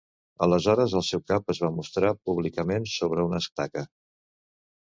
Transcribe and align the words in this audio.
Aleshores, 0.45 0.95
el 0.99 1.03
seu 1.09 1.21
cap 1.33 1.53
es 1.55 1.59
va 1.65 1.69
mostrar 1.77 2.13
públicament 2.31 2.89
sobre 2.97 3.27
una 3.29 3.43
estaca. 3.47 3.85